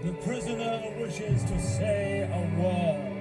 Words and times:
The 0.00 0.12
prisoner 0.12 0.94
wishes 1.00 1.42
to 1.42 1.60
say 1.60 2.20
a 2.22 2.60
word. 2.60 3.14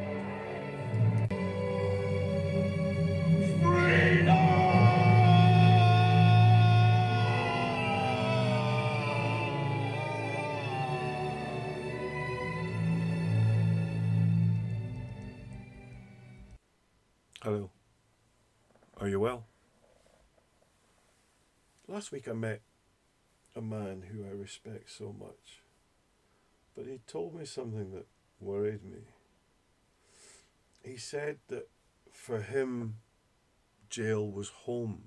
Hello. 17.42 17.72
Are 19.00 19.08
you 19.08 19.20
well? 19.20 19.46
Last 21.88 22.12
week 22.12 22.28
I 22.28 22.34
met 22.34 22.62
a 23.56 23.62
man 23.62 24.04
who 24.12 24.26
I 24.26 24.30
respect 24.30 24.92
so 24.92 25.16
much, 25.18 25.62
but 26.78 26.86
he 26.86 27.00
told 27.08 27.34
me 27.34 27.44
something 27.44 27.92
that 27.92 28.06
worried 28.40 28.86
me. 28.86 29.00
He 30.84 30.96
said 30.96 31.40
that 31.48 31.68
for 32.12 32.42
him, 32.42 32.98
jail 33.90 34.30
was 34.30 34.50
home. 34.50 35.06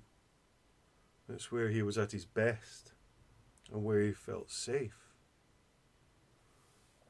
It's 1.29 1.49
where 1.49 1.69
he 1.69 1.81
was 1.81 1.97
at 1.97 2.11
his 2.11 2.25
best 2.25 2.91
and 3.71 3.85
where 3.85 4.01
he 4.01 4.11
felt 4.11 4.51
safe. 4.51 5.13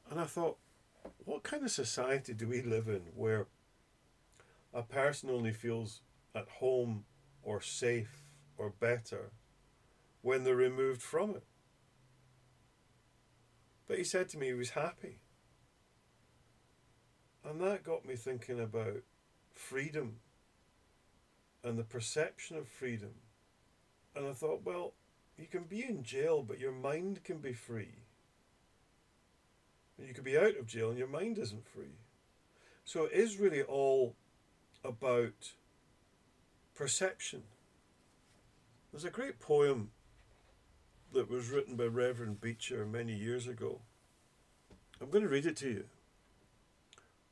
And 0.08 0.20
I 0.20 0.26
thought, 0.26 0.58
what 1.24 1.42
kind 1.42 1.64
of 1.64 1.70
society 1.72 2.32
do 2.32 2.46
we 2.46 2.62
live 2.62 2.86
in 2.86 3.02
where 3.16 3.48
a 4.72 4.82
person 4.82 5.28
only 5.28 5.52
feels 5.52 6.02
at 6.36 6.48
home 6.48 7.04
or 7.42 7.60
safe 7.60 8.22
or 8.56 8.70
better 8.70 9.32
when 10.20 10.44
they're 10.44 10.54
removed 10.54 11.02
from 11.02 11.30
it. 11.30 11.42
But 13.92 13.98
he 13.98 14.04
said 14.04 14.30
to 14.30 14.38
me 14.38 14.46
he 14.46 14.54
was 14.54 14.70
happy. 14.70 15.18
And 17.44 17.60
that 17.60 17.84
got 17.84 18.06
me 18.06 18.16
thinking 18.16 18.58
about 18.58 19.02
freedom 19.52 20.14
and 21.62 21.78
the 21.78 21.84
perception 21.84 22.56
of 22.56 22.66
freedom. 22.66 23.10
And 24.16 24.26
I 24.26 24.32
thought, 24.32 24.62
well, 24.64 24.94
you 25.36 25.46
can 25.46 25.64
be 25.64 25.84
in 25.84 26.04
jail, 26.04 26.42
but 26.42 26.58
your 26.58 26.72
mind 26.72 27.22
can 27.22 27.36
be 27.36 27.52
free. 27.52 27.96
And 29.98 30.08
you 30.08 30.14
could 30.14 30.24
be 30.24 30.38
out 30.38 30.56
of 30.56 30.66
jail 30.66 30.88
and 30.88 30.98
your 30.98 31.06
mind 31.06 31.36
isn't 31.36 31.68
free. 31.68 31.98
So 32.86 33.04
it 33.04 33.12
is 33.12 33.36
really 33.36 33.60
all 33.60 34.16
about 34.82 35.52
perception. 36.74 37.42
There's 38.90 39.04
a 39.04 39.10
great 39.10 39.38
poem 39.38 39.90
that 41.12 41.30
was 41.30 41.50
written 41.50 41.76
by 41.76 41.84
Reverend 41.84 42.40
Beecher 42.40 42.86
many 42.86 43.14
years 43.14 43.46
ago. 43.46 43.80
I'm 45.00 45.10
going 45.10 45.24
to 45.24 45.30
read 45.30 45.46
it 45.46 45.56
to 45.58 45.68
you. 45.68 45.84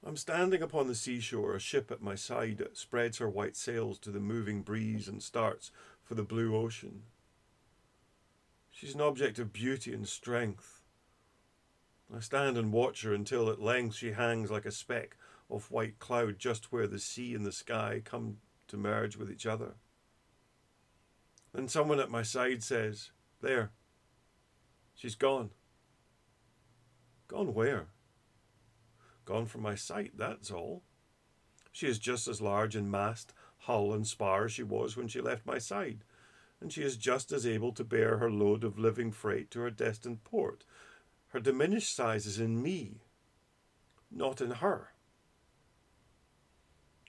I'm 0.04 0.16
standing 0.16 0.62
upon 0.62 0.86
the 0.86 0.94
seashore, 0.94 1.54
a 1.54 1.60
ship 1.60 1.90
at 1.90 2.02
my 2.02 2.14
side 2.14 2.66
spreads 2.72 3.18
her 3.18 3.28
white 3.28 3.56
sails 3.56 3.98
to 4.00 4.10
the 4.10 4.20
moving 4.20 4.62
breeze 4.62 5.08
and 5.08 5.22
starts 5.22 5.70
for 6.02 6.14
the 6.14 6.22
blue 6.22 6.56
ocean. 6.56 7.02
She's 8.70 8.94
an 8.94 9.00
object 9.00 9.38
of 9.38 9.52
beauty 9.52 9.92
and 9.92 10.08
strength. 10.08 10.82
I 12.14 12.20
stand 12.20 12.56
and 12.56 12.72
watch 12.72 13.02
her 13.02 13.12
until 13.12 13.50
at 13.50 13.60
length 13.60 13.96
she 13.96 14.12
hangs 14.12 14.50
like 14.50 14.64
a 14.64 14.72
speck 14.72 15.16
of 15.50 15.70
white 15.70 15.98
cloud 15.98 16.38
just 16.38 16.72
where 16.72 16.86
the 16.86 16.98
sea 16.98 17.34
and 17.34 17.44
the 17.44 17.52
sky 17.52 18.00
come 18.04 18.38
to 18.68 18.76
merge 18.76 19.16
with 19.16 19.30
each 19.30 19.46
other. 19.46 19.74
Then 21.52 21.68
someone 21.68 22.00
at 22.00 22.10
my 22.10 22.22
side 22.22 22.62
says, 22.62 23.10
There, 23.40 23.70
she's 24.94 25.14
gone. 25.14 25.50
Gone 27.28 27.54
where? 27.54 27.86
Gone 29.24 29.46
from 29.46 29.62
my 29.62 29.74
sight, 29.74 30.12
that's 30.16 30.50
all. 30.50 30.82
She 31.72 31.86
is 31.86 31.98
just 31.98 32.28
as 32.28 32.40
large 32.40 32.76
in 32.76 32.90
mast, 32.90 33.32
hull, 33.58 33.92
and 33.92 34.06
spar 34.06 34.44
as 34.46 34.52
she 34.52 34.62
was 34.62 34.96
when 34.96 35.08
she 35.08 35.20
left 35.20 35.46
my 35.46 35.58
side, 35.58 36.04
and 36.60 36.72
she 36.72 36.82
is 36.82 36.96
just 36.96 37.32
as 37.32 37.46
able 37.46 37.72
to 37.72 37.84
bear 37.84 38.18
her 38.18 38.30
load 38.30 38.64
of 38.64 38.78
living 38.78 39.12
freight 39.12 39.50
to 39.52 39.60
her 39.60 39.70
destined 39.70 40.24
port. 40.24 40.64
Her 41.28 41.40
diminished 41.40 41.94
size 41.94 42.26
is 42.26 42.40
in 42.40 42.60
me, 42.60 43.02
not 44.10 44.40
in 44.40 44.50
her. 44.50 44.92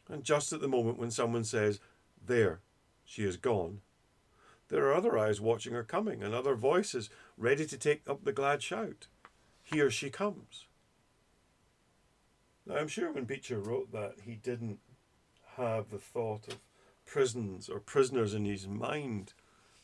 And 0.08 0.24
just 0.24 0.54
at 0.54 0.62
the 0.62 0.68
moment 0.68 1.00
when 1.00 1.12
someone 1.12 1.44
says, 1.44 1.80
There, 2.24 2.62
she 3.04 3.24
is 3.24 3.38
gone, 3.38 3.82
there 4.72 4.86
are 4.86 4.96
other 4.96 5.18
eyes 5.18 5.42
watching 5.42 5.74
her 5.74 5.84
coming, 5.84 6.24
and 6.24 6.34
other 6.34 6.56
voices 6.56 7.10
ready 7.38 7.66
to 7.66 7.78
take 7.78 8.10
up 8.10 8.24
the 8.24 8.32
glad 8.32 8.64
shout. 8.64 9.08
Here 9.62 9.92
she 9.92 10.10
comes. 10.10 10.66
Now, 12.66 12.78
I'm 12.78 12.88
sure 12.88 13.12
when 13.12 13.26
Beecher 13.26 13.60
wrote 13.60 13.92
that, 13.92 14.16
he 14.24 14.36
didn't 14.36 14.80
have 15.58 15.90
the 15.90 15.98
thought 15.98 16.48
of 16.48 16.60
prisons 17.06 17.68
or 17.68 17.82
prisoners 17.82 18.34
in 18.34 18.46
his 18.46 18.66
mind, 18.66 19.34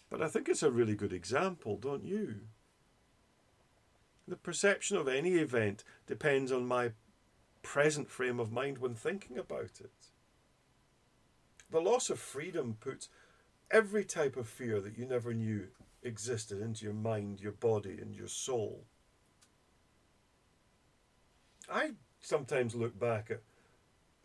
but 0.09 0.21
I 0.21 0.29
think 0.29 0.47
it's 0.47 0.63
a 0.63 0.71
really 0.71 0.95
good 0.95 1.11
example, 1.11 1.75
don't 1.75 2.05
you? 2.05 2.35
The 4.25 4.37
perception 4.37 4.95
of 4.95 5.09
any 5.09 5.33
event 5.33 5.83
depends 6.05 6.49
on 6.49 6.65
my 6.65 6.91
present 7.61 8.09
frame 8.09 8.39
of 8.39 8.53
mind 8.53 8.77
when 8.77 8.95
thinking 8.95 9.37
about 9.37 9.81
it. 9.81 10.11
The 11.69 11.81
loss 11.81 12.09
of 12.09 12.19
freedom 12.19 12.77
puts 12.79 13.09
every 13.71 14.05
type 14.05 14.37
of 14.37 14.47
fear 14.47 14.79
that 14.81 14.97
you 14.97 15.05
never 15.05 15.33
knew 15.33 15.67
existed 16.03 16.61
into 16.61 16.85
your 16.85 16.93
mind, 16.93 17.41
your 17.41 17.51
body, 17.51 17.97
and 18.01 18.15
your 18.15 18.27
soul. 18.27 18.85
I 21.69 21.91
sometimes 22.21 22.75
look 22.75 22.97
back 22.97 23.29
at 23.29 23.41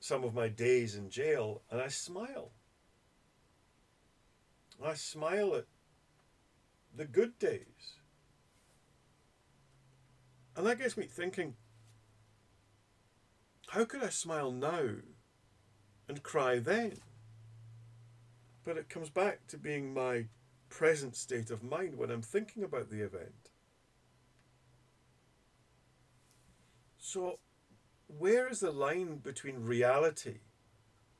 some 0.01 0.25
of 0.25 0.35
my 0.35 0.49
days 0.49 0.95
in 0.95 1.11
jail 1.11 1.63
and 1.71 1.81
I 1.81 1.89
smile. 1.89 2.51
I 4.85 4.95
smile 4.95 5.55
at 5.55 5.67
the 6.97 7.05
good 7.05 7.39
days. 7.39 7.99
And 10.57 10.67
that 10.67 10.79
gets 10.79 10.97
me 10.97 11.05
thinking 11.05 11.55
how 13.69 13.85
could 13.87 14.03
I 14.03 14.11
smile 14.11 14.53
now 14.53 14.97
and 16.09 16.23
cry 16.23 16.59
then? 16.59 16.99
But 18.65 18.77
it 18.77 18.89
comes 18.89 19.11
back 19.11 19.47
to 19.49 19.59
being 19.59 19.93
my 19.93 20.27
present 20.69 21.17
state 21.17 21.51
of 21.51 21.63
mind 21.63 21.97
when 21.97 22.11
I'm 22.11 22.23
thinking 22.23 22.63
about 22.63 22.91
the 22.91 23.03
event. 23.03 23.51
So, 26.99 27.41
where 28.07 28.49
is 28.49 28.61
the 28.61 28.71
line 28.71 29.17
between 29.17 29.65
reality 29.65 30.39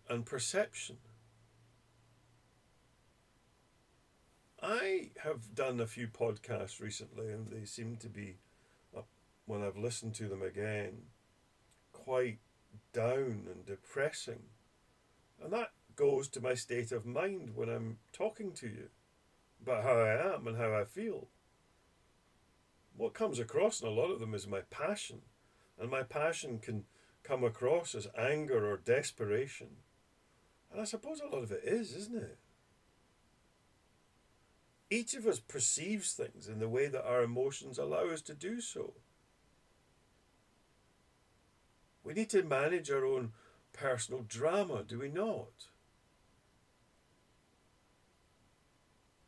and 0.09 0.25
perception? 0.25 0.99
I 4.63 5.11
have 5.25 5.57
done 5.57 5.81
a 5.81 5.89
few 5.89 6.07
podcasts 6.07 6.81
recently, 6.81 7.33
and 7.33 7.49
they 7.49 7.65
seem 7.65 7.97
to 7.97 8.09
be, 8.09 8.37
uh, 8.97 9.01
when 9.47 9.63
I've 9.63 9.77
listened 9.77 10.15
to 10.15 10.29
them 10.29 10.41
again, 10.41 11.03
quite 11.93 12.39
down 12.93 13.49
and 13.51 13.67
depressing. 13.67 14.45
And 15.43 15.53
that 15.53 15.73
goes 15.97 16.29
to 16.29 16.41
my 16.41 16.55
state 16.55 16.93
of 16.93 17.07
mind 17.07 17.51
when 17.55 17.69
I'm 17.69 17.99
talking 18.13 18.53
to 18.53 18.67
you 18.67 18.89
about 19.63 19.85
how 19.85 19.95
I 19.95 20.35
am 20.35 20.47
and 20.47 20.57
how 20.57 20.75
I 20.75 20.85
feel. 20.85 21.29
What 22.97 23.15
comes 23.15 23.39
across 23.39 23.81
in 23.81 23.89
a 23.89 23.91
lot 23.91 24.11
of 24.11 24.21
them 24.21 24.35
is 24.35 24.47
my 24.47 24.61
passion, 24.71 25.21
and 25.81 25.91
my 25.91 26.03
passion 26.03 26.59
can 26.59 26.85
come 27.23 27.45
across 27.45 27.95
as 27.95 28.09
anger 28.19 28.71
or 28.71 28.77
desperation. 28.77 29.69
And 30.71 30.81
I 30.81 30.85
suppose 30.85 31.21
a 31.21 31.35
lot 31.35 31.45
of 31.45 31.53
it 31.53 31.63
is, 31.65 31.95
isn't 31.95 32.17
it? 32.17 32.39
Each 34.91 35.15
of 35.15 35.27
us 35.27 35.39
perceives 35.39 36.13
things 36.13 36.49
in 36.49 36.59
the 36.59 36.69
way 36.69 36.87
that 36.89 37.07
our 37.07 37.23
emotions 37.23 37.79
allow 37.79 38.09
us 38.09 38.21
to 38.23 38.35
do 38.35 38.61
so. 38.61 38.93
We 42.05 42.13
need 42.13 42.31
to 42.31 42.43
manage 42.43 42.91
our 42.91 43.05
own 43.05 43.33
personal 43.73 44.23
drama, 44.23 44.83
do 44.87 44.99
we 44.99 45.09
not? 45.09 45.69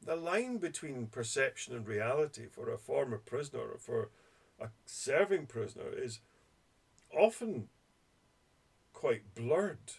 The 0.05 0.17
line 0.17 0.59
between 0.59 1.07
perception 1.07 1.75
and 1.75 1.87
reality 1.87 2.47
for 2.51 2.71
a 2.71 2.79
former 2.79 3.19
prisoner 3.19 3.61
or 3.61 3.79
for 3.79 4.11
a 4.61 4.69
serving 4.85 5.47
prisoner 5.47 5.91
is 5.97 6.21
often 7.17 7.69
quite 8.93 9.35
blurred. 9.35 9.95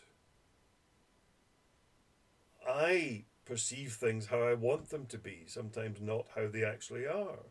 I 2.67 3.25
perceive 3.45 3.93
things 3.93 4.27
how 4.27 4.41
I 4.41 4.53
want 4.53 4.89
them 4.89 5.05
to 5.07 5.17
be, 5.17 5.43
sometimes 5.47 6.01
not 6.01 6.25
how 6.35 6.47
they 6.47 6.63
actually 6.63 7.05
are. 7.05 7.45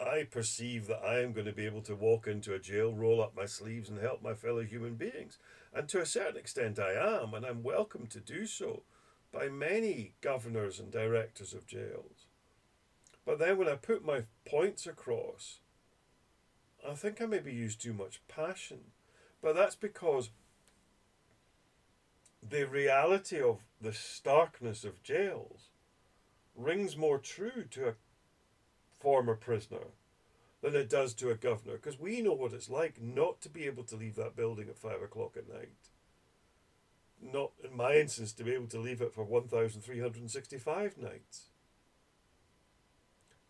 I 0.00 0.24
perceive 0.30 0.86
that 0.86 1.02
I 1.04 1.20
am 1.20 1.32
going 1.32 1.46
to 1.46 1.52
be 1.52 1.66
able 1.66 1.82
to 1.82 1.94
walk 1.94 2.28
into 2.28 2.54
a 2.54 2.58
jail, 2.58 2.92
roll 2.92 3.20
up 3.20 3.34
my 3.36 3.46
sleeves, 3.46 3.88
and 3.88 3.98
help 3.98 4.22
my 4.22 4.34
fellow 4.34 4.62
human 4.62 4.94
beings. 4.94 5.38
And 5.74 5.88
to 5.88 6.00
a 6.00 6.06
certain 6.06 6.36
extent, 6.36 6.78
I 6.78 6.92
am, 6.92 7.34
and 7.34 7.44
I'm 7.44 7.62
welcome 7.62 8.06
to 8.08 8.20
do 8.20 8.46
so 8.46 8.82
by 9.32 9.48
many 9.48 10.12
governors 10.20 10.78
and 10.80 10.90
directors 10.90 11.52
of 11.52 11.66
jails. 11.66 12.26
But 13.24 13.38
then 13.38 13.58
when 13.58 13.68
I 13.68 13.74
put 13.74 14.04
my 14.04 14.22
points 14.46 14.86
across, 14.86 15.58
I 16.88 16.94
think 16.94 17.20
I 17.20 17.26
maybe 17.26 17.52
used 17.52 17.80
too 17.80 17.92
much 17.92 18.22
passion. 18.28 18.78
But 19.42 19.54
that's 19.54 19.76
because 19.76 20.30
the 22.42 22.66
reality 22.66 23.40
of 23.40 23.58
the 23.80 23.92
starkness 23.92 24.84
of 24.84 25.02
jails 25.02 25.68
rings 26.56 26.96
more 26.96 27.18
true 27.18 27.64
to 27.70 27.88
a 27.88 27.94
former 28.98 29.34
prisoner 29.34 29.92
than 30.60 30.74
it 30.74 30.88
does 30.88 31.14
to 31.14 31.30
a 31.30 31.36
governor 31.36 31.74
because 31.74 32.00
we 32.00 32.20
know 32.20 32.32
what 32.32 32.52
it's 32.52 32.68
like 32.68 33.00
not 33.00 33.40
to 33.40 33.48
be 33.48 33.66
able 33.66 33.84
to 33.84 33.96
leave 33.96 34.16
that 34.16 34.36
building 34.36 34.68
at 34.68 34.78
five 34.78 35.02
o'clock 35.02 35.36
at 35.36 35.48
night. 35.48 35.90
Not, 37.20 37.52
in 37.62 37.76
my 37.76 37.94
instance, 37.94 38.32
to 38.34 38.44
be 38.44 38.52
able 38.52 38.68
to 38.68 38.80
leave 38.80 39.00
it 39.00 39.12
for 39.12 39.24
1,365 39.24 40.98
nights. 40.98 41.46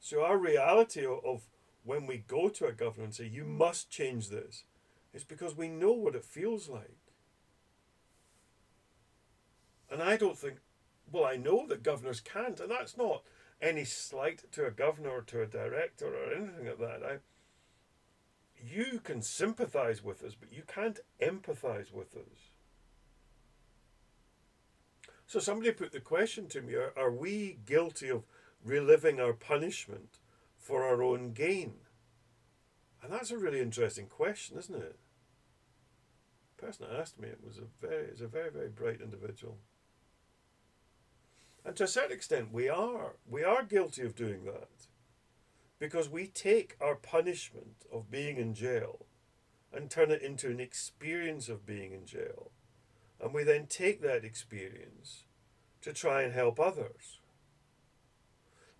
So, 0.01 0.23
our 0.23 0.39
reality 0.39 1.05
of, 1.05 1.43
when 1.85 2.07
we 2.07 2.19
go 2.19 2.49
to 2.49 2.67
a 2.67 2.73
governor 2.73 3.05
and 3.05 3.15
say, 3.15 3.27
you 3.27 3.45
must 3.45 3.91
change 3.91 4.31
this, 4.31 4.65
is 5.13 5.25
because 5.25 5.57
we 5.57 5.69
know 5.69 5.93
what 5.93 6.15
it 6.15 6.25
feels 6.25 6.69
like. 6.69 6.99
And 9.91 10.03
I 10.03 10.17
don't 10.17 10.39
think, 10.39 10.59
well, 11.11 11.25
I 11.25 11.37
know 11.37 11.67
that 11.67 11.83
governors 11.83 12.21
can't, 12.21 12.61
and 12.61 12.71
that's 12.71 12.97
not 12.97 13.23
any 13.61 13.85
slight 13.85 14.51
to 14.53 14.67
a 14.67 14.71
governor 14.71 15.11
or 15.11 15.23
to 15.23 15.43
a 15.43 15.47
director 15.47 16.07
or 16.07 16.33
anything 16.33 16.67
like 16.67 16.79
that. 16.79 17.03
I, 17.03 17.17
you 18.63 19.01
can 19.03 19.23
sympathise 19.23 20.03
with 20.03 20.23
us, 20.23 20.35
but 20.39 20.53
you 20.53 20.63
can't 20.67 21.01
empathise 21.21 21.93
with 21.93 22.17
us. 22.17 22.48
So 25.29 25.41
somebody 25.41 25.71
put 25.73 25.93
the 25.93 26.01
question 26.01 26.47
to 26.49 26.63
me 26.63 26.75
are, 26.75 26.95
are 26.97 27.13
we 27.13 27.59
guilty 27.67 28.09
of 28.09 28.25
reliving 28.65 29.21
our 29.21 29.35
punishment 29.35 30.21
for 30.57 30.83
our 30.83 31.03
own 31.03 31.33
gain? 31.33 31.75
And 33.03 33.13
that's 33.13 33.31
a 33.31 33.37
really 33.37 33.61
interesting 33.61 34.07
question, 34.07 34.59
isn't 34.59 34.75
it? 34.75 34.97
The 36.57 36.67
person 36.67 36.87
that 36.89 36.99
asked 36.99 37.21
me 37.21 37.29
it 37.29 37.45
was 37.47 37.59
a 37.59 37.87
very 37.87 38.07
is 38.07 38.23
a 38.23 38.27
very, 38.27 38.51
very 38.51 38.71
bright 38.71 39.03
individual. 39.03 39.59
And 41.63 41.77
to 41.77 41.85
a 41.85 41.89
certain 41.89 42.17
extent, 42.17 42.51
we 42.51 42.71
are. 42.71 43.17
We 43.29 43.45
are 43.45 43.63
guilty 43.63 44.03
of 44.03 44.17
doing 44.17 44.47
that. 44.47 44.87
Because 45.79 46.09
we 46.09 46.27
take 46.27 46.75
our 46.81 46.95
punishment 46.95 47.85
of 47.93 48.11
being 48.11 48.39
in 48.39 48.55
jail 48.55 49.05
and 49.75 49.91
turn 49.91 50.11
it 50.11 50.23
into 50.23 50.49
an 50.49 50.59
experience 50.59 51.51
of 51.51 51.67
being 51.67 51.93
in 51.93 52.07
jail. 52.07 52.51
And 53.21 53.35
we 53.35 53.43
then 53.43 53.67
take 53.67 54.01
that 54.03 54.25
experience 54.25 55.25
to 55.83 55.93
try 55.93 56.23
and 56.23 56.33
help 56.33 56.61
others. 56.61 57.19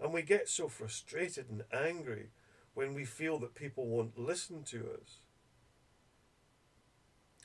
And 0.01 0.13
we 0.13 0.23
get 0.23 0.49
so 0.49 0.69
frustrated 0.69 1.47
and 1.51 1.65
angry 1.73 2.31
when 2.75 2.95
we 2.95 3.05
feel 3.05 3.39
that 3.41 3.55
people 3.55 3.87
won't 3.87 4.19
listen 4.19 4.63
to 4.65 4.91
us. 5.03 5.19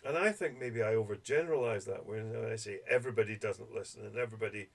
And 0.06 0.18
I 0.18 0.32
think 0.32 0.60
maybe 0.60 0.84
I 0.84 0.94
overgeneralize 0.94 1.86
that 1.86 2.06
when 2.06 2.36
I 2.52 2.56
say 2.58 2.80
everybody 2.88 3.38
doesn't 3.38 3.74
listen 3.74 4.06
and 4.06 4.18
everybody 4.18 4.68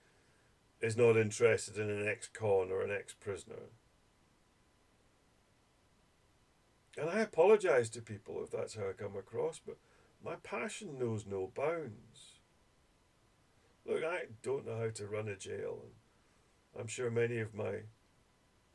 is 0.81 0.97
not 0.97 1.17
interested 1.17 1.76
in 1.76 1.91
an 1.91 2.09
ex 2.09 2.29
con 2.29 2.71
or 2.71 2.82
an 2.82 2.91
ex 2.91 3.14
prisoner. 3.14 3.71
And 6.97 7.09
I 7.09 7.21
apologize 7.21 7.91
to 7.91 8.03
people 8.03 8.43
if 8.43 8.50
that's 8.50 8.75
how 8.75 8.88
I 8.88 8.93
come 8.93 9.17
across, 9.17 9.61
but 9.64 9.76
my 10.25 10.35
passion 10.43 10.99
knows 10.99 11.26
no 11.26 11.50
bounds. 11.55 12.41
Look, 13.87 14.05
I 14.05 14.26
don't 14.43 14.67
know 14.67 14.76
how 14.79 14.91
to 14.91 15.06
run 15.06 15.29
a 15.29 15.37
jail, 15.37 15.79
and 15.82 16.81
I'm 16.81 16.88
sure 16.88 17.11
many 17.11 17.38
of 17.38 17.55
my 17.55 17.82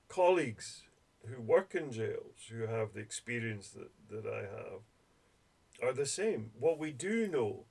colleagues 0.07 0.83
who 1.25 1.41
work 1.41 1.75
in 1.75 1.91
jails, 1.91 2.49
who 2.49 2.65
have 2.65 2.93
the 2.93 2.99
experience 2.99 3.69
that, 3.69 3.91
that 4.09 4.25
I 4.25 4.41
have, 4.41 4.81
are 5.81 5.93
the 5.93 6.05
same. 6.05 6.51
What 6.59 6.79
we 6.79 6.91
do 6.91 7.27
know 7.27 7.65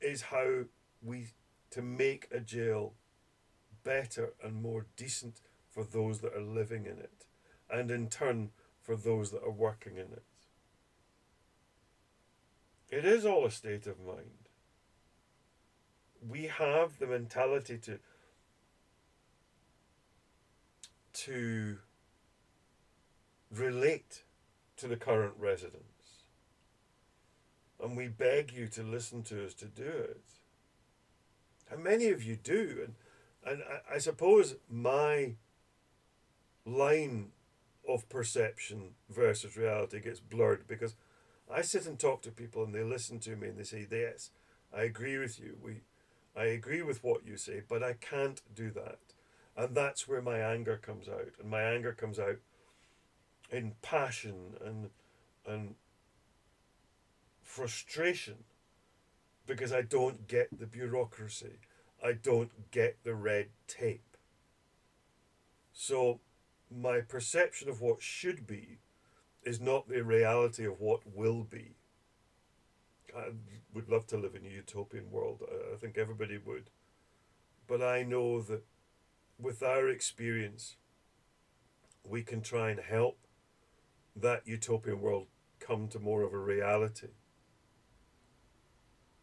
is 0.00 0.22
how 0.22 0.64
we 1.02 1.28
to 1.70 1.82
make 1.82 2.28
a 2.30 2.40
jail 2.40 2.94
better 3.84 4.32
and 4.42 4.62
more 4.62 4.86
decent 4.96 5.40
for 5.70 5.84
those 5.84 6.20
that 6.20 6.34
are 6.34 6.42
living 6.42 6.86
in 6.86 6.98
it, 6.98 7.26
and 7.70 7.90
in 7.90 8.08
turn 8.08 8.50
for 8.82 8.96
those 8.96 9.30
that 9.30 9.42
are 9.42 9.50
working 9.50 9.96
in 9.96 10.12
it. 10.12 10.22
It 12.90 13.04
is 13.04 13.26
all 13.26 13.44
a 13.44 13.50
state 13.50 13.86
of 13.86 14.00
mind. 14.00 14.48
We 16.26 16.44
have 16.46 16.98
the 16.98 17.06
mentality 17.06 17.78
to 17.78 17.98
to 21.12 21.78
relate 23.50 24.22
to 24.76 24.86
the 24.86 24.96
current 24.96 25.34
residents. 25.38 26.24
And 27.82 27.96
we 27.96 28.08
beg 28.08 28.52
you 28.52 28.68
to 28.68 28.82
listen 28.82 29.22
to 29.24 29.44
us 29.44 29.54
to 29.54 29.64
do 29.66 29.82
it. 29.82 30.22
And 31.70 31.82
many 31.82 32.08
of 32.08 32.22
you 32.22 32.36
do. 32.36 32.80
And 32.84 32.94
and 33.44 33.62
I, 33.62 33.94
I 33.94 33.98
suppose 33.98 34.56
my 34.68 35.34
line 36.64 37.30
of 37.88 38.08
perception 38.08 38.90
versus 39.08 39.56
reality 39.56 40.00
gets 40.00 40.20
blurred 40.20 40.66
because 40.66 40.94
I 41.52 41.62
sit 41.62 41.86
and 41.86 41.98
talk 41.98 42.22
to 42.22 42.30
people 42.30 42.64
and 42.64 42.74
they 42.74 42.82
listen 42.82 43.18
to 43.20 43.36
me 43.36 43.48
and 43.48 43.58
they 43.58 43.64
say, 43.64 43.86
Yes, 43.90 44.30
I 44.76 44.82
agree 44.82 45.18
with 45.18 45.40
you. 45.40 45.56
We 45.62 45.80
I 46.36 46.44
agree 46.44 46.82
with 46.82 47.02
what 47.02 47.26
you 47.26 47.36
say, 47.36 47.62
but 47.66 47.82
I 47.82 47.94
can't 47.94 48.40
do 48.54 48.70
that. 48.70 48.98
And 49.56 49.74
that's 49.74 50.06
where 50.06 50.22
my 50.22 50.38
anger 50.38 50.76
comes 50.76 51.08
out. 51.08 51.32
And 51.40 51.50
my 51.50 51.62
anger 51.62 51.92
comes 51.92 52.18
out 52.18 52.36
in 53.50 53.72
passion 53.82 54.54
and 54.64 54.90
and 55.46 55.74
frustration 57.42 58.44
because 59.46 59.72
I 59.72 59.82
don't 59.82 60.28
get 60.28 60.48
the 60.58 60.66
bureaucracy. 60.66 61.58
I 62.04 62.12
don't 62.12 62.70
get 62.70 62.98
the 63.02 63.14
red 63.14 63.46
tape. 63.66 64.16
So 65.72 66.20
my 66.70 67.00
perception 67.00 67.68
of 67.68 67.80
what 67.80 68.02
should 68.02 68.46
be 68.46 68.78
is 69.48 69.60
not 69.60 69.88
the 69.88 70.04
reality 70.04 70.66
of 70.66 70.78
what 70.78 71.00
will 71.06 71.42
be. 71.42 71.74
I 73.16 73.30
would 73.72 73.88
love 73.88 74.06
to 74.08 74.18
live 74.18 74.34
in 74.34 74.44
a 74.44 74.50
utopian 74.50 75.10
world. 75.10 75.42
I 75.72 75.76
think 75.76 75.96
everybody 75.96 76.36
would. 76.36 76.68
But 77.66 77.82
I 77.82 78.02
know 78.02 78.42
that 78.42 78.64
with 79.38 79.62
our 79.62 79.88
experience, 79.88 80.76
we 82.04 82.22
can 82.22 82.42
try 82.42 82.70
and 82.70 82.80
help 82.80 83.18
that 84.14 84.46
utopian 84.46 85.00
world 85.00 85.28
come 85.60 85.88
to 85.88 85.98
more 85.98 86.22
of 86.22 86.34
a 86.34 86.38
reality. 86.38 87.08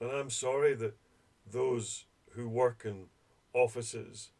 And 0.01 0.11
I'm 0.11 0.31
sorry 0.31 0.73
that 0.75 0.97
those 1.49 2.05
who 2.31 2.49
work 2.49 2.81
in 2.83 3.09
offices 3.53 4.31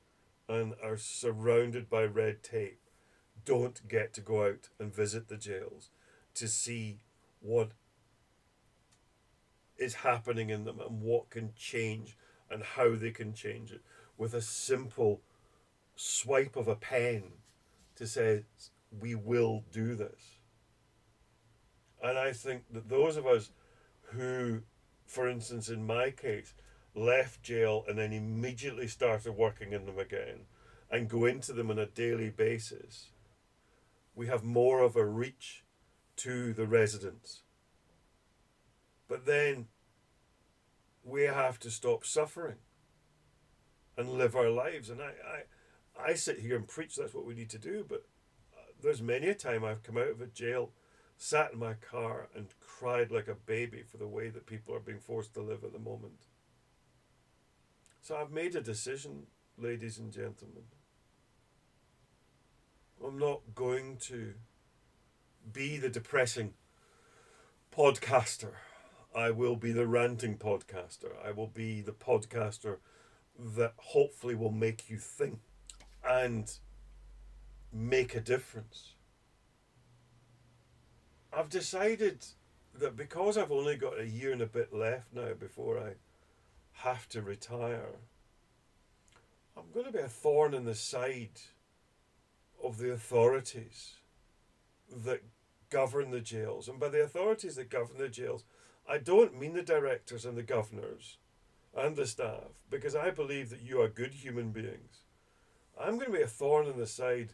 and 0.50 0.74
are 0.84 0.98
surrounded 0.98 1.90
by 1.90 2.04
red 2.06 2.42
tape 2.42 2.80
don't 3.46 3.88
get 3.88 4.14
to 4.14 4.22
go 4.22 4.46
out 4.46 4.70
and 4.80 4.94
visit 4.94 5.28
the 5.28 5.38
jails 5.38 5.90
to 6.34 6.48
see 6.48 7.00
what 7.40 7.72
is 9.78 9.96
happening 9.96 10.50
in 10.50 10.64
them 10.64 10.80
and 10.80 11.02
what 11.02 11.30
can 11.30 11.54
change 11.56 12.18
and 12.50 12.64
how 12.64 12.96
they 12.96 13.12
can 13.12 13.34
change 13.34 13.72
it. 13.72 13.82
With 14.18 14.34
a 14.34 14.42
simple 14.42 15.22
swipe 15.96 16.56
of 16.56 16.68
a 16.68 16.76
pen 16.76 17.24
to 17.96 18.08
say 18.08 18.44
we 19.00 19.16
will 19.16 19.64
do 19.72 19.96
this. 19.96 20.40
And 22.04 22.18
i 22.18 22.34
think 22.34 22.64
that 22.72 22.90
those 22.90 23.18
of 23.18 23.26
us 23.26 23.52
who 24.12 24.62
for 25.06 25.28
instance 25.28 25.70
in 25.70 25.86
my 25.86 26.12
case 26.12 26.54
left 26.94 27.42
jail 27.42 27.84
and 27.88 27.98
then 27.98 28.14
immediately 28.14 28.88
started 28.88 29.32
working 29.34 29.74
in 29.74 29.86
them 29.86 30.00
again 30.00 30.46
and 30.90 31.10
go 31.10 31.26
into 31.26 31.52
them 31.52 31.70
on 31.72 31.80
a 31.80 31.86
daily 31.86 32.30
basis, 32.30 33.10
we 34.16 34.28
have 34.28 34.44
more 34.44 34.82
of 34.82 34.96
a 34.96 35.06
reach 35.06 35.64
to 36.18 36.54
the 36.54 36.66
residents. 36.66 37.42
But 39.08 39.26
then 39.26 39.68
we 41.04 41.24
have 41.24 41.60
to 41.60 41.70
stop 41.70 42.06
suffering 42.06 42.56
and 43.98 44.10
live 44.10 44.36
our 44.36 44.50
lives. 44.50 44.90
And 44.90 45.02
I, 45.02 45.12
I, 46.00 46.12
I 46.12 46.14
sit 46.14 46.40
here 46.40 46.56
and 46.56 46.68
preach 46.68 46.96
that's 46.96 47.14
what 47.14 47.26
we 47.26 47.36
need 47.36 47.50
to 47.52 47.60
do, 47.60 47.86
but 47.88 48.06
uh, 48.54 48.72
there's 48.82 49.02
many 49.02 49.28
a 49.28 49.36
time 49.36 49.64
I've 49.64 49.84
come 49.84 49.98
out 49.98 50.10
of 50.10 50.22
a 50.22 50.28
jail, 50.28 50.72
sat 51.18 51.54
in 51.54 51.60
my 51.60 51.74
car, 51.74 52.30
and 52.36 52.48
cried 52.60 53.12
like 53.12 53.28
a 53.28 53.36
baby 53.36 53.84
for 53.84 53.98
the 53.98 54.08
way 54.08 54.30
that 54.30 54.48
people 54.48 54.74
are 54.74 54.80
being 54.80 55.00
forced 55.00 55.34
to 55.36 55.42
live 55.42 55.64
at 55.64 55.74
the 55.74 55.80
moment. 55.80 56.26
So 58.02 58.16
I've 58.16 58.32
made 58.32 58.56
a 58.56 58.62
decision, 58.62 59.28
ladies 59.58 59.98
and 59.98 60.12
gentlemen. 60.12 60.64
I'm 63.04 63.20
not 63.20 63.42
going 63.54 63.98
to 64.02 64.34
be 65.52 65.78
the 65.78 65.90
depressing 65.90 66.54
podcaster. 67.76 68.52
I 69.16 69.32
will 69.32 69.56
be 69.56 69.72
the 69.72 69.88
ranting 69.88 70.38
podcaster. 70.38 71.12
I 71.24 71.32
will 71.32 71.48
be 71.48 71.82
the 71.82 71.92
podcaster 71.92 72.78
that 73.38 73.74
hopefully 73.78 74.36
will 74.36 74.52
make 74.52 74.90
you 74.90 74.98
think. 74.98 75.40
And 76.08 76.52
make 77.76 78.16
a 78.16 78.22
difference. 78.22 78.94
I've 81.34 81.50
decided 81.50 82.26
that 82.80 82.96
because 82.96 83.38
I've 83.38 83.52
only 83.52 83.76
got 83.76 84.00
a 84.00 84.08
year 84.08 84.32
and 84.32 84.42
a 84.42 84.48
bit 84.48 84.74
left 84.74 85.14
now 85.14 85.34
before 85.34 85.78
I 85.80 85.94
have 86.72 87.10
to 87.10 87.22
retire, 87.22 87.90
I'm 89.58 89.72
going 89.74 89.86
to 89.86 89.92
be 89.92 90.00
a 90.00 90.08
thorn 90.08 90.54
in 90.54 90.64
the 90.64 90.76
side 90.76 91.42
of 92.66 92.78
the 92.78 92.92
authorities 92.92 93.96
that 94.90 95.22
govern 95.70 96.12
the 96.12 96.22
jails. 96.22 96.68
And 96.68 96.80
by 96.80 96.90
the 96.90 97.04
authorities 97.04 97.56
that 97.56 97.70
govern 97.70 97.98
the 97.98 98.10
jails, 98.10 98.44
I 98.90 98.98
don't 98.98 99.40
mean 99.40 99.54
the 99.54 99.64
directors 99.64 100.26
and 100.26 100.38
the 100.38 100.44
governors 100.44 101.18
and 101.76 101.96
the 101.96 102.08
staff, 102.08 102.62
because 102.70 102.96
I 102.96 103.12
believe 103.12 103.50
that 103.50 103.62
you 103.62 103.82
are 103.82 103.90
good 103.90 104.14
human 104.14 104.52
beings. 104.52 105.04
I'm 105.80 105.98
going 105.98 106.12
to 106.12 106.18
be 106.18 106.24
a 106.24 106.28
thorn 106.28 106.68
in 106.68 106.78
the 106.78 106.88
side 106.88 107.32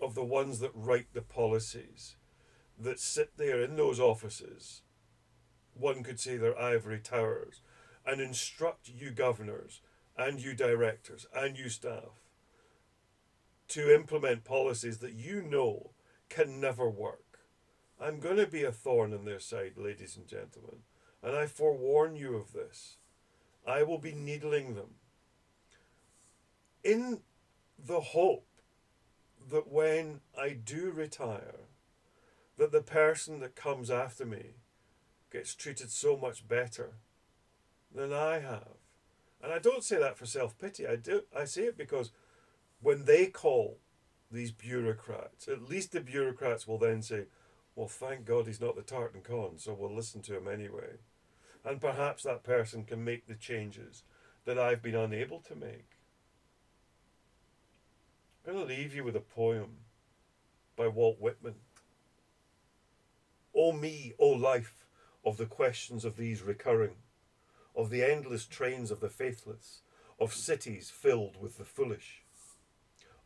of 0.00 0.14
the 0.14 0.24
ones 0.24 0.60
that 0.60 0.70
write 0.74 1.12
the 1.12 1.20
policies, 1.20 2.16
that 2.78 2.98
sit 2.98 3.36
there 3.36 3.60
in 3.60 3.76
those 3.76 4.00
offices. 4.00 4.82
One 5.74 6.02
could 6.02 6.18
say 6.18 6.36
they're 6.36 6.58
ivory 6.58 7.00
towers, 7.00 7.60
and 8.06 8.20
instruct 8.20 8.88
you 8.88 9.10
governors 9.10 9.82
and 10.16 10.40
you 10.40 10.54
directors 10.54 11.26
and 11.34 11.58
you 11.58 11.68
staff 11.68 12.27
to 13.68 13.94
implement 13.94 14.44
policies 14.44 14.98
that 14.98 15.14
you 15.14 15.42
know 15.42 15.90
can 16.28 16.60
never 16.60 16.88
work. 16.88 17.40
I'm 18.00 18.20
going 18.20 18.36
to 18.36 18.46
be 18.46 18.64
a 18.64 18.72
thorn 18.72 19.12
in 19.12 19.24
their 19.24 19.40
side, 19.40 19.72
ladies 19.76 20.16
and 20.16 20.26
gentlemen, 20.26 20.82
and 21.22 21.36
I 21.36 21.46
forewarn 21.46 22.16
you 22.16 22.36
of 22.36 22.52
this. 22.52 22.96
I 23.66 23.82
will 23.82 23.98
be 23.98 24.12
needling 24.12 24.74
them 24.74 24.94
in 26.84 27.20
the 27.78 28.00
hope 28.00 28.46
that 29.50 29.68
when 29.68 30.20
I 30.40 30.50
do 30.50 30.90
retire, 30.90 31.60
that 32.56 32.72
the 32.72 32.80
person 32.80 33.40
that 33.40 33.54
comes 33.54 33.90
after 33.90 34.24
me 34.24 34.54
gets 35.30 35.54
treated 35.54 35.90
so 35.90 36.16
much 36.16 36.46
better 36.48 36.94
than 37.94 38.12
I 38.12 38.40
have. 38.40 38.78
And 39.42 39.52
I 39.52 39.58
don't 39.58 39.84
say 39.84 39.98
that 39.98 40.16
for 40.16 40.26
self 40.26 40.58
pity. 40.58 40.86
I 40.86 40.96
do 40.96 41.22
I 41.36 41.44
say 41.44 41.64
it 41.64 41.78
because 41.78 42.10
when 42.80 43.04
they 43.04 43.26
call 43.26 43.78
these 44.30 44.52
bureaucrats, 44.52 45.48
at 45.48 45.68
least 45.68 45.92
the 45.92 46.00
bureaucrats 46.00 46.66
will 46.66 46.78
then 46.78 47.02
say, 47.02 47.24
Well, 47.74 47.88
thank 47.88 48.24
God 48.24 48.46
he's 48.46 48.60
not 48.60 48.76
the 48.76 48.82
tartan 48.82 49.22
con, 49.22 49.58
so 49.58 49.74
we'll 49.74 49.94
listen 49.94 50.22
to 50.22 50.36
him 50.36 50.48
anyway. 50.48 50.98
And 51.64 51.80
perhaps 51.80 52.22
that 52.22 52.44
person 52.44 52.84
can 52.84 53.04
make 53.04 53.26
the 53.26 53.34
changes 53.34 54.02
that 54.44 54.58
I've 54.58 54.82
been 54.82 54.94
unable 54.94 55.40
to 55.40 55.54
make. 55.54 55.98
I'm 58.46 58.54
going 58.54 58.66
to 58.66 58.74
leave 58.74 58.94
you 58.94 59.04
with 59.04 59.16
a 59.16 59.20
poem 59.20 59.78
by 60.76 60.88
Walt 60.88 61.20
Whitman. 61.20 61.56
O 63.54 63.72
me, 63.72 64.14
O 64.18 64.28
life, 64.28 64.86
of 65.24 65.36
the 65.36 65.46
questions 65.46 66.04
of 66.04 66.16
these 66.16 66.42
recurring, 66.42 66.96
of 67.76 67.90
the 67.90 68.02
endless 68.02 68.46
trains 68.46 68.90
of 68.90 69.00
the 69.00 69.10
faithless, 69.10 69.82
of 70.18 70.32
cities 70.32 70.90
filled 70.90 71.40
with 71.40 71.58
the 71.58 71.64
foolish, 71.64 72.22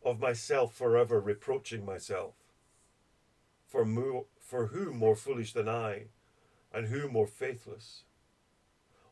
of 0.04 0.20
myself 0.20 0.74
forever 0.74 1.20
reproaching 1.20 1.84
myself. 1.84 2.34
For, 3.66 3.84
mo- 3.84 4.26
for 4.40 4.66
who 4.66 4.92
more 4.92 5.16
foolish 5.16 5.52
than 5.52 5.68
I, 5.68 6.06
and 6.72 6.88
who 6.88 7.08
more 7.08 7.26
faithless? 7.26 8.04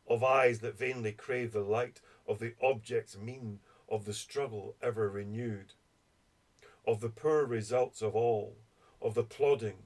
Of 0.07 0.23
eyes 0.23 0.59
that 0.59 0.77
vainly 0.77 1.11
crave 1.11 1.53
the 1.53 1.61
light 1.61 2.01
of 2.27 2.39
the 2.39 2.53
objects 2.61 3.17
mean, 3.17 3.59
of 3.89 4.05
the 4.05 4.13
struggle 4.13 4.75
ever 4.81 5.09
renewed 5.09 5.73
of 6.85 6.99
the 6.99 7.09
poor 7.09 7.45
results 7.45 8.01
of 8.01 8.15
all, 8.15 8.57
of 9.01 9.13
the 9.13 9.23
plodding 9.23 9.83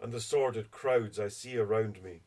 and 0.00 0.12
the 0.12 0.20
sordid 0.20 0.70
crowds 0.70 1.18
I 1.18 1.28
see 1.28 1.56
around 1.56 2.02
me, 2.02 2.20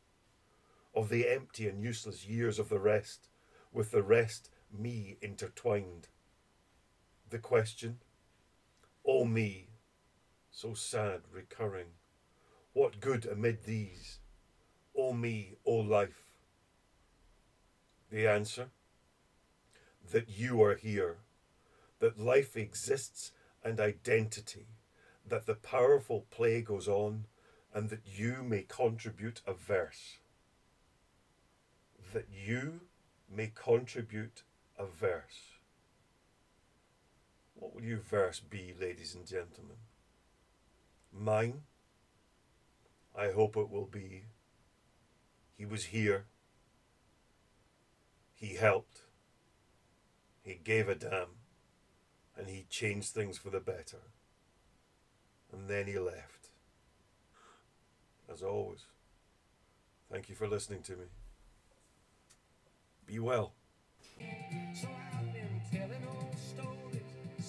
of 0.94 1.08
the 1.08 1.28
empty 1.28 1.66
and 1.66 1.82
useless 1.82 2.26
years 2.26 2.58
of 2.58 2.68
the 2.68 2.78
rest, 2.78 3.28
with 3.72 3.90
the 3.90 4.02
rest 4.02 4.50
me 4.70 5.16
intertwined. 5.22 6.08
The 7.30 7.38
question, 7.38 7.98
O 9.04 9.24
me, 9.24 9.68
so 10.50 10.74
sad 10.74 11.22
recurring, 11.32 11.88
what 12.72 13.00
good 13.00 13.26
amid 13.26 13.64
these? 13.64 14.20
O 14.96 15.12
me, 15.12 15.56
O 15.66 15.74
life. 15.74 16.30
The 18.10 18.28
answer, 18.28 18.68
that 20.12 20.28
you 20.28 20.62
are 20.62 20.76
here, 20.76 21.16
that 21.98 22.20
life 22.20 22.56
exists 22.56 23.32
and 23.64 23.80
identity, 23.80 24.66
that 25.26 25.46
the 25.46 25.54
powerful 25.54 26.26
play 26.30 26.60
goes 26.62 26.86
on, 26.86 27.26
and 27.74 27.90
that 27.90 28.02
you 28.06 28.42
may 28.42 28.62
contribute 28.62 29.40
a 29.46 29.52
verse. 29.52 30.18
That 32.12 32.26
you 32.30 32.82
may 33.28 33.50
contribute 33.54 34.42
a 34.78 34.86
verse. 34.86 35.61
What 37.62 37.76
will 37.76 37.84
your 37.84 37.98
verse 37.98 38.40
be, 38.40 38.74
ladies 38.80 39.14
and 39.14 39.24
gentlemen? 39.24 39.76
Mine? 41.16 41.60
I 43.16 43.30
hope 43.30 43.56
it 43.56 43.70
will 43.70 43.86
be. 43.86 44.24
He 45.56 45.64
was 45.64 45.84
here. 45.84 46.24
He 48.34 48.56
helped. 48.56 49.02
He 50.42 50.58
gave 50.64 50.88
a 50.88 50.96
damn 50.96 51.36
and 52.36 52.48
he 52.48 52.66
changed 52.68 53.10
things 53.10 53.38
for 53.38 53.50
the 53.50 53.60
better. 53.60 54.08
And 55.52 55.68
then 55.68 55.86
he 55.86 56.00
left. 56.00 56.48
As 58.28 58.42
always, 58.42 58.86
thank 60.10 60.28
you 60.28 60.34
for 60.34 60.48
listening 60.48 60.82
to 60.82 60.96
me. 60.96 61.06
Be 63.06 63.20
well. 63.20 63.52
So 64.74 64.88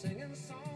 singing 0.03 0.35
songs. 0.35 0.72